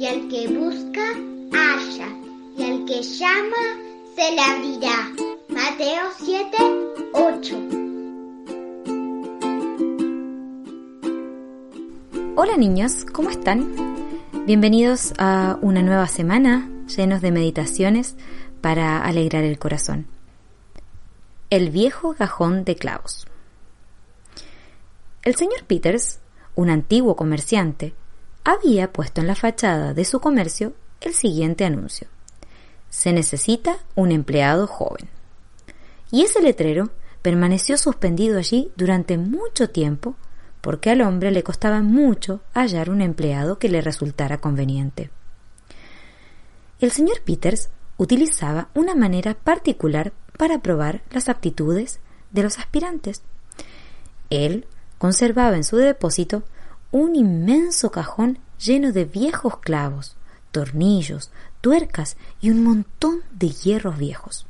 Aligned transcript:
que 0.00 0.48
busca, 0.48 1.12
halla, 1.52 2.08
y 2.56 2.62
al 2.62 2.86
que 2.86 3.02
llama, 3.02 3.76
se 4.16 4.34
le 4.34 4.40
abrirá. 4.40 5.12
Mateo 5.50 6.08
7, 6.16 6.56
8. 7.12 7.56
Hola 12.34 12.56
niños, 12.56 13.04
¿cómo 13.12 13.28
están? 13.28 13.74
Bienvenidos 14.46 15.12
a 15.18 15.58
una 15.60 15.82
nueva 15.82 16.08
semana 16.08 16.70
llenos 16.86 17.20
de 17.20 17.32
meditaciones 17.32 18.16
para 18.62 19.04
alegrar 19.04 19.44
el 19.44 19.58
corazón. 19.58 20.06
El 21.50 21.68
viejo 21.68 22.14
cajón 22.14 22.64
de 22.64 22.76
clavos. 22.76 23.26
El 25.24 25.34
señor 25.34 25.64
Peters, 25.64 26.20
un 26.54 26.70
antiguo 26.70 27.16
comerciante, 27.16 27.92
había 28.44 28.92
puesto 28.92 29.20
en 29.20 29.26
la 29.26 29.34
fachada 29.34 29.94
de 29.94 30.04
su 30.04 30.20
comercio 30.20 30.72
el 31.00 31.14
siguiente 31.14 31.64
anuncio. 31.64 32.08
Se 32.88 33.12
necesita 33.12 33.78
un 33.94 34.12
empleado 34.12 34.66
joven. 34.66 35.08
Y 36.10 36.22
ese 36.22 36.42
letrero 36.42 36.90
permaneció 37.22 37.76
suspendido 37.76 38.38
allí 38.38 38.72
durante 38.76 39.18
mucho 39.18 39.70
tiempo 39.70 40.16
porque 40.60 40.90
al 40.90 41.00
hombre 41.00 41.30
le 41.30 41.42
costaba 41.42 41.80
mucho 41.80 42.40
hallar 42.52 42.90
un 42.90 43.00
empleado 43.00 43.58
que 43.58 43.68
le 43.68 43.80
resultara 43.80 44.38
conveniente. 44.38 45.10
El 46.80 46.90
señor 46.90 47.20
Peters 47.22 47.70
utilizaba 47.96 48.68
una 48.74 48.94
manera 48.94 49.34
particular 49.34 50.12
para 50.36 50.60
probar 50.60 51.02
las 51.10 51.28
aptitudes 51.28 52.00
de 52.30 52.42
los 52.42 52.58
aspirantes. 52.58 53.22
Él 54.30 54.66
conservaba 54.98 55.56
en 55.56 55.64
su 55.64 55.76
depósito 55.76 56.42
un 56.92 57.14
inmenso 57.16 57.90
cajón 57.90 58.38
lleno 58.58 58.92
de 58.92 59.04
viejos 59.04 59.58
clavos, 59.58 60.16
tornillos, 60.50 61.30
tuercas 61.60 62.16
y 62.40 62.50
un 62.50 62.64
montón 62.64 63.22
de 63.32 63.50
hierros 63.50 63.98
viejos. 63.98 64.46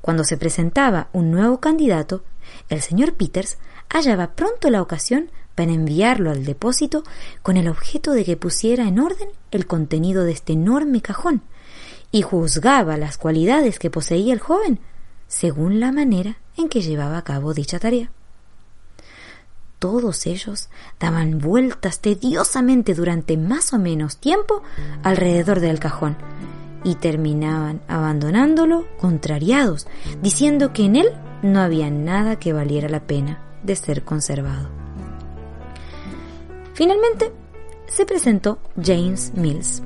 Cuando 0.00 0.24
se 0.24 0.36
presentaba 0.36 1.08
un 1.12 1.30
nuevo 1.30 1.60
candidato, 1.60 2.22
el 2.68 2.80
señor 2.80 3.14
Peters 3.14 3.58
hallaba 3.88 4.34
pronto 4.34 4.70
la 4.70 4.82
ocasión 4.82 5.30
para 5.54 5.72
enviarlo 5.72 6.30
al 6.30 6.44
depósito 6.44 7.02
con 7.42 7.56
el 7.56 7.68
objeto 7.68 8.12
de 8.12 8.24
que 8.24 8.36
pusiera 8.36 8.86
en 8.86 9.00
orden 9.00 9.28
el 9.50 9.66
contenido 9.66 10.24
de 10.24 10.32
este 10.32 10.52
enorme 10.52 11.02
cajón 11.02 11.42
y 12.12 12.22
juzgaba 12.22 12.96
las 12.96 13.18
cualidades 13.18 13.78
que 13.78 13.90
poseía 13.90 14.32
el 14.32 14.40
joven 14.40 14.78
según 15.26 15.80
la 15.80 15.92
manera 15.92 16.38
en 16.56 16.68
que 16.68 16.80
llevaba 16.80 17.18
a 17.18 17.24
cabo 17.24 17.54
dicha 17.54 17.78
tarea. 17.78 18.10
Todos 19.78 20.26
ellos 20.26 20.68
daban 20.98 21.38
vueltas 21.38 22.00
tediosamente 22.00 22.94
durante 22.94 23.36
más 23.36 23.72
o 23.72 23.78
menos 23.78 24.16
tiempo 24.16 24.62
alrededor 25.04 25.60
del 25.60 25.78
cajón 25.78 26.16
y 26.82 26.96
terminaban 26.96 27.80
abandonándolo 27.86 28.86
contrariados, 28.98 29.86
diciendo 30.20 30.72
que 30.72 30.84
en 30.84 30.96
él 30.96 31.08
no 31.42 31.60
había 31.60 31.90
nada 31.90 32.38
que 32.38 32.52
valiera 32.52 32.88
la 32.88 33.06
pena 33.06 33.40
de 33.62 33.76
ser 33.76 34.02
conservado. 34.04 34.68
Finalmente, 36.74 37.32
se 37.86 38.04
presentó 38.04 38.58
James 38.82 39.32
Mills. 39.34 39.82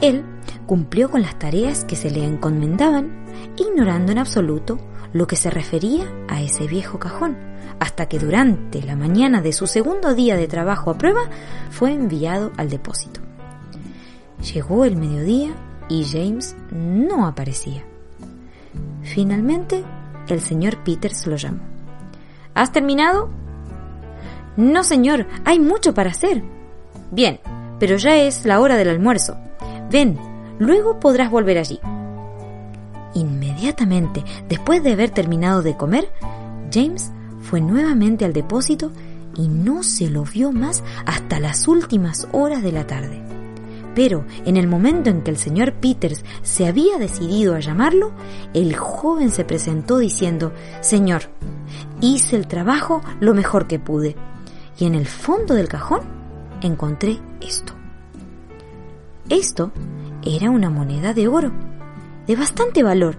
Él 0.00 0.24
cumplió 0.66 1.10
con 1.10 1.22
las 1.22 1.38
tareas 1.38 1.84
que 1.84 1.96
se 1.96 2.10
le 2.10 2.24
encomendaban, 2.24 3.24
ignorando 3.56 4.12
en 4.12 4.18
absoluto 4.18 4.78
lo 5.14 5.28
que 5.28 5.36
se 5.36 5.48
refería 5.48 6.12
a 6.28 6.42
ese 6.42 6.66
viejo 6.66 6.98
cajón, 6.98 7.36
hasta 7.78 8.06
que 8.06 8.18
durante 8.18 8.82
la 8.82 8.96
mañana 8.96 9.40
de 9.40 9.52
su 9.52 9.66
segundo 9.66 10.12
día 10.12 10.36
de 10.36 10.48
trabajo 10.48 10.90
a 10.90 10.98
prueba 10.98 11.22
fue 11.70 11.92
enviado 11.92 12.50
al 12.56 12.68
depósito. 12.68 13.20
Llegó 14.52 14.84
el 14.84 14.96
mediodía 14.96 15.54
y 15.88 16.04
James 16.04 16.56
no 16.72 17.26
aparecía. 17.26 17.84
Finalmente, 19.02 19.84
el 20.28 20.40
señor 20.40 20.82
Peters 20.82 21.26
lo 21.28 21.36
llamó. 21.36 21.60
¿Has 22.54 22.72
terminado? 22.72 23.30
No, 24.56 24.82
señor, 24.82 25.26
hay 25.44 25.60
mucho 25.60 25.94
para 25.94 26.10
hacer. 26.10 26.42
Bien, 27.12 27.38
pero 27.78 27.96
ya 27.96 28.16
es 28.16 28.44
la 28.44 28.60
hora 28.60 28.76
del 28.76 28.88
almuerzo. 28.88 29.36
Ven, 29.90 30.18
luego 30.58 30.98
podrás 30.98 31.30
volver 31.30 31.58
allí. 31.58 31.78
Inmediatamente, 33.64 34.22
después 34.46 34.82
de 34.82 34.92
haber 34.92 35.08
terminado 35.08 35.62
de 35.62 35.74
comer, 35.74 36.12
James 36.70 37.10
fue 37.40 37.62
nuevamente 37.62 38.26
al 38.26 38.34
depósito 38.34 38.92
y 39.38 39.48
no 39.48 39.82
se 39.82 40.10
lo 40.10 40.24
vio 40.24 40.52
más 40.52 40.84
hasta 41.06 41.40
las 41.40 41.66
últimas 41.66 42.28
horas 42.32 42.62
de 42.62 42.72
la 42.72 42.86
tarde. 42.86 43.22
Pero 43.94 44.26
en 44.44 44.58
el 44.58 44.68
momento 44.68 45.08
en 45.08 45.22
que 45.22 45.30
el 45.30 45.38
señor 45.38 45.72
Peters 45.72 46.26
se 46.42 46.66
había 46.66 46.98
decidido 46.98 47.54
a 47.54 47.60
llamarlo, 47.60 48.12
el 48.52 48.76
joven 48.76 49.30
se 49.30 49.46
presentó 49.46 49.96
diciendo, 49.96 50.52
Señor, 50.82 51.22
hice 52.02 52.36
el 52.36 52.46
trabajo 52.46 53.00
lo 53.20 53.32
mejor 53.32 53.66
que 53.66 53.78
pude. 53.78 54.14
Y 54.78 54.84
en 54.84 54.94
el 54.94 55.06
fondo 55.06 55.54
del 55.54 55.68
cajón 55.68 56.02
encontré 56.60 57.18
esto. 57.40 57.72
Esto 59.30 59.72
era 60.22 60.50
una 60.50 60.68
moneda 60.68 61.14
de 61.14 61.28
oro, 61.28 61.50
de 62.26 62.36
bastante 62.36 62.82
valor, 62.82 63.16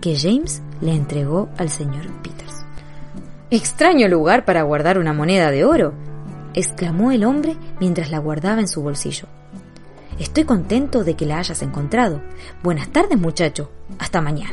que 0.00 0.16
James 0.16 0.62
le 0.80 0.94
entregó 0.94 1.48
al 1.58 1.70
señor 1.70 2.06
Peters. 2.22 2.64
Extraño 3.50 4.08
lugar 4.08 4.44
para 4.44 4.62
guardar 4.62 4.98
una 4.98 5.12
moneda 5.12 5.50
de 5.50 5.64
oro, 5.64 5.92
exclamó 6.54 7.12
el 7.12 7.24
hombre 7.24 7.56
mientras 7.80 8.10
la 8.10 8.18
guardaba 8.18 8.60
en 8.60 8.68
su 8.68 8.82
bolsillo. 8.82 9.26
Estoy 10.18 10.44
contento 10.44 11.02
de 11.02 11.14
que 11.14 11.26
la 11.26 11.38
hayas 11.38 11.62
encontrado. 11.62 12.20
Buenas 12.62 12.90
tardes, 12.90 13.18
muchacho. 13.18 13.70
Hasta 13.98 14.20
mañana. 14.20 14.52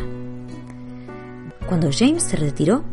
Cuando 1.67 1.89
James 1.91 2.23
se 2.23 2.37
retiró, 2.37 2.83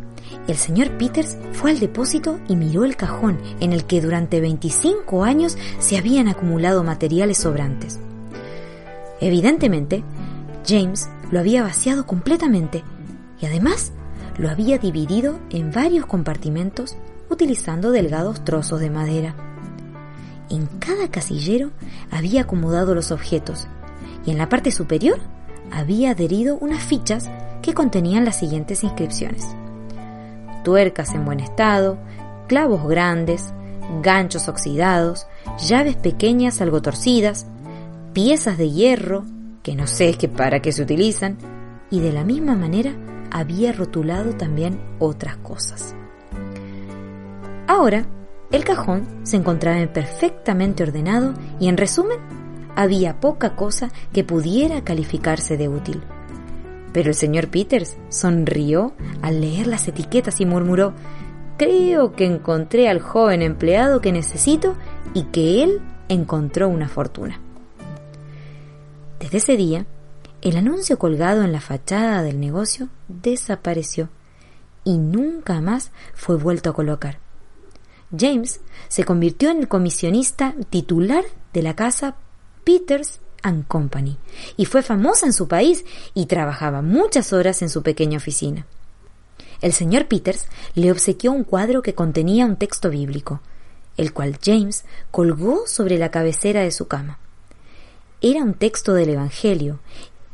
el 0.48 0.56
señor 0.56 0.90
Peters 0.98 1.38
fue 1.52 1.70
al 1.70 1.78
depósito 1.78 2.40
y 2.48 2.56
miró 2.56 2.84
el 2.84 2.96
cajón 2.96 3.38
en 3.60 3.72
el 3.72 3.84
que 3.84 4.00
durante 4.00 4.40
25 4.40 5.22
años 5.24 5.56
se 5.78 5.96
habían 5.96 6.28
acumulado 6.28 6.82
materiales 6.82 7.38
sobrantes. 7.38 8.00
Evidentemente, 9.20 10.02
James 10.66 11.08
lo 11.34 11.40
había 11.40 11.64
vaciado 11.64 12.06
completamente 12.06 12.84
y 13.40 13.46
además 13.46 13.90
lo 14.38 14.48
había 14.48 14.78
dividido 14.78 15.40
en 15.50 15.72
varios 15.72 16.06
compartimentos 16.06 16.96
utilizando 17.28 17.90
delgados 17.90 18.44
trozos 18.44 18.78
de 18.78 18.88
madera. 18.88 19.34
En 20.48 20.66
cada 20.78 21.10
casillero 21.10 21.72
había 22.12 22.42
acomodado 22.42 22.94
los 22.94 23.10
objetos 23.10 23.66
y 24.24 24.30
en 24.30 24.38
la 24.38 24.48
parte 24.48 24.70
superior 24.70 25.18
había 25.72 26.12
adherido 26.12 26.56
unas 26.60 26.84
fichas 26.84 27.28
que 27.62 27.74
contenían 27.74 28.24
las 28.24 28.38
siguientes 28.38 28.84
inscripciones. 28.84 29.44
Tuercas 30.62 31.14
en 31.14 31.24
buen 31.24 31.40
estado, 31.40 31.98
clavos 32.46 32.86
grandes, 32.86 33.52
ganchos 34.04 34.46
oxidados, 34.46 35.26
llaves 35.58 35.96
pequeñas 35.96 36.60
algo 36.60 36.80
torcidas, 36.80 37.46
piezas 38.12 38.56
de 38.56 38.70
hierro, 38.70 39.24
que 39.64 39.74
no 39.74 39.88
sé 39.88 40.14
qué 40.14 40.28
para 40.28 40.60
qué 40.60 40.70
se 40.70 40.82
utilizan, 40.82 41.38
y 41.90 41.98
de 41.98 42.12
la 42.12 42.22
misma 42.22 42.54
manera 42.54 42.92
había 43.32 43.72
rotulado 43.72 44.34
también 44.34 44.78
otras 45.00 45.38
cosas. 45.38 45.96
Ahora 47.66 48.06
el 48.52 48.62
cajón 48.62 49.08
se 49.24 49.36
encontraba 49.36 49.84
perfectamente 49.92 50.84
ordenado 50.84 51.34
y 51.58 51.68
en 51.68 51.76
resumen 51.76 52.18
había 52.76 53.18
poca 53.20 53.56
cosa 53.56 53.90
que 54.12 54.22
pudiera 54.22 54.84
calificarse 54.84 55.56
de 55.56 55.68
útil. 55.68 56.02
Pero 56.92 57.08
el 57.08 57.14
señor 57.14 57.48
Peters 57.48 57.96
sonrió 58.10 58.92
al 59.22 59.40
leer 59.40 59.66
las 59.66 59.88
etiquetas 59.88 60.40
y 60.40 60.46
murmuró 60.46 60.92
Creo 61.56 62.12
que 62.12 62.26
encontré 62.26 62.88
al 62.88 63.00
joven 63.00 63.40
empleado 63.40 64.00
que 64.00 64.12
necesito 64.12 64.74
y 65.14 65.24
que 65.24 65.62
él 65.62 65.80
encontró 66.08 66.68
una 66.68 66.88
fortuna. 66.88 67.40
Desde 69.24 69.38
ese 69.38 69.56
día, 69.56 69.86
el 70.42 70.58
anuncio 70.58 70.98
colgado 70.98 71.44
en 71.44 71.52
la 71.52 71.62
fachada 71.62 72.22
del 72.22 72.38
negocio 72.38 72.90
desapareció 73.08 74.10
y 74.84 74.98
nunca 74.98 75.62
más 75.62 75.92
fue 76.12 76.36
vuelto 76.36 76.68
a 76.68 76.74
colocar. 76.74 77.20
James 78.14 78.60
se 78.88 79.04
convirtió 79.04 79.50
en 79.50 79.60
el 79.60 79.68
comisionista 79.68 80.54
titular 80.68 81.24
de 81.54 81.62
la 81.62 81.74
casa 81.74 82.16
Peters 82.64 83.20
and 83.42 83.66
Company 83.66 84.18
y 84.58 84.66
fue 84.66 84.82
famosa 84.82 85.24
en 85.24 85.32
su 85.32 85.48
país 85.48 85.86
y 86.12 86.26
trabajaba 86.26 86.82
muchas 86.82 87.32
horas 87.32 87.62
en 87.62 87.70
su 87.70 87.82
pequeña 87.82 88.18
oficina. 88.18 88.66
El 89.62 89.72
señor 89.72 90.06
Peters 90.06 90.48
le 90.74 90.92
obsequió 90.92 91.32
un 91.32 91.44
cuadro 91.44 91.80
que 91.80 91.94
contenía 91.94 92.44
un 92.44 92.56
texto 92.56 92.90
bíblico, 92.90 93.40
el 93.96 94.12
cual 94.12 94.38
James 94.44 94.84
colgó 95.10 95.66
sobre 95.66 95.96
la 95.96 96.10
cabecera 96.10 96.60
de 96.60 96.72
su 96.72 96.88
cama. 96.88 97.20
Era 98.26 98.42
un 98.42 98.54
texto 98.54 98.94
del 98.94 99.10
Evangelio, 99.10 99.80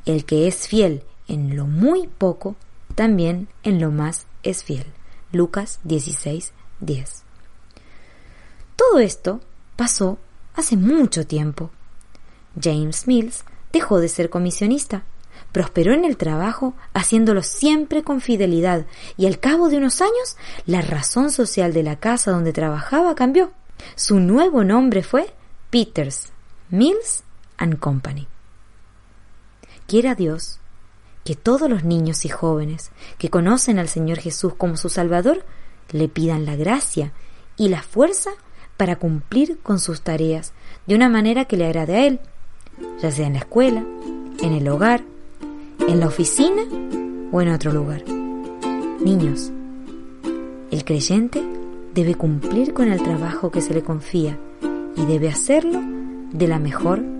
el 0.06 0.24
que 0.24 0.46
es 0.46 0.68
fiel 0.68 1.02
en 1.26 1.56
lo 1.56 1.66
muy 1.66 2.06
poco, 2.06 2.54
también 2.94 3.48
en 3.64 3.80
lo 3.80 3.90
más 3.90 4.28
es 4.44 4.62
fiel. 4.62 4.86
Lucas 5.32 5.80
16, 5.82 6.52
10. 6.78 7.24
Todo 8.76 9.00
esto 9.00 9.40
pasó 9.74 10.18
hace 10.54 10.76
mucho 10.76 11.26
tiempo 11.26 11.72
James 12.62 13.08
Mills 13.08 13.44
dejó 13.72 13.98
de 13.98 14.06
ser 14.06 14.30
comisionista. 14.30 15.02
Prosperó 15.50 15.92
en 15.92 16.04
el 16.04 16.16
trabajo, 16.16 16.74
haciéndolo 16.94 17.42
siempre 17.42 18.04
con 18.04 18.20
fidelidad, 18.20 18.86
y 19.16 19.26
al 19.26 19.40
cabo 19.40 19.68
de 19.68 19.78
unos 19.78 20.00
años, 20.00 20.36
la 20.64 20.80
razón 20.80 21.32
social 21.32 21.72
de 21.72 21.82
la 21.82 21.98
casa 21.98 22.30
donde 22.30 22.52
trabajaba 22.52 23.16
cambió. 23.16 23.50
Su 23.96 24.20
nuevo 24.20 24.62
nombre 24.62 25.02
fue 25.02 25.34
Peters, 25.70 26.32
Mills 26.68 27.24
and 27.60 27.78
Company. 27.78 28.26
Quiera 29.86 30.16
Dios 30.16 30.58
que 31.24 31.36
todos 31.36 31.70
los 31.70 31.84
niños 31.84 32.24
y 32.24 32.28
jóvenes 32.28 32.90
que 33.18 33.30
conocen 33.30 33.78
al 33.78 33.88
Señor 33.88 34.18
Jesús 34.18 34.54
como 34.56 34.76
su 34.76 34.88
Salvador 34.88 35.44
le 35.92 36.08
pidan 36.08 36.46
la 36.46 36.56
gracia 36.56 37.12
y 37.56 37.68
la 37.68 37.82
fuerza 37.82 38.30
para 38.76 38.96
cumplir 38.96 39.58
con 39.62 39.78
sus 39.78 40.00
tareas 40.00 40.52
de 40.86 40.94
una 40.94 41.08
manera 41.08 41.44
que 41.44 41.56
le 41.56 41.66
agrade 41.66 41.94
a 41.94 42.06
Él, 42.06 42.20
ya 43.02 43.10
sea 43.10 43.26
en 43.26 43.34
la 43.34 43.40
escuela, 43.40 43.84
en 44.40 44.52
el 44.52 44.66
hogar, 44.68 45.04
en 45.86 46.00
la 46.00 46.06
oficina 46.06 46.62
o 47.30 47.42
en 47.42 47.50
otro 47.50 47.72
lugar. 47.72 48.02
Niños, 48.08 49.52
el 50.70 50.84
creyente 50.84 51.42
debe 51.94 52.14
cumplir 52.14 52.72
con 52.72 52.90
el 52.90 53.02
trabajo 53.02 53.50
que 53.50 53.60
se 53.60 53.74
le 53.74 53.82
confía 53.82 54.38
y 54.96 55.04
debe 55.04 55.28
hacerlo 55.28 55.80
de 56.32 56.48
la 56.48 56.58
mejor 56.58 57.00
manera 57.00 57.19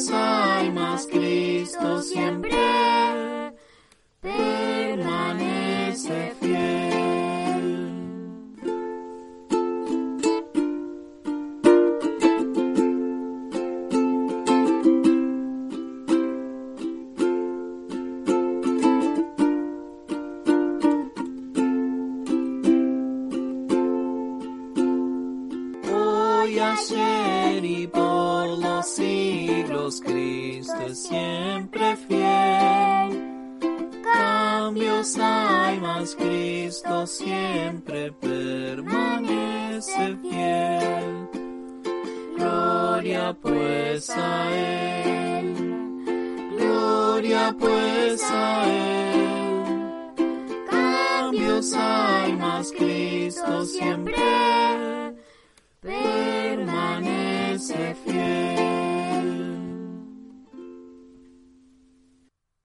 Cambios 0.00 0.10
hay, 0.12 0.70
más 0.70 1.06
Cristo 1.06 2.00
siempre 2.00 3.52
permanece 4.20 5.52
fiel. 6.40 7.90
Hoy, 25.92 26.58
ayer 26.58 27.64
y 27.64 27.86
por 27.86 28.09
Cristo 29.98 30.94
siempre 30.94 31.96
fiel. 31.96 33.10
Cambios 34.04 35.16
hay, 35.18 35.80
mas 35.80 36.14
Cristo 36.14 37.06
siempre 37.08 38.12
permanece 38.12 39.36
fiel. 40.22 41.28
Gloria 42.36 43.36
pues 43.42 44.10
a 44.10 44.50
Él, 44.52 45.54
gloria 46.56 47.56
pues 47.58 48.22
a 48.30 48.64
Él. 48.68 50.14
Cambios 50.70 51.72
hay, 51.74 52.36
mas 52.36 52.70
Cristo 52.70 53.64
siempre 53.64 54.22
permanece 55.80 57.16
fiel. 58.04 58.59